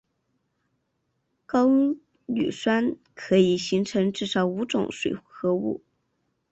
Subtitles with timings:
[1.45, 1.69] 高
[2.25, 5.83] 氯酸可以形成至少五种水合物。